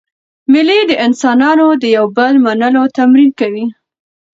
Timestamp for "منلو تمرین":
2.45-3.29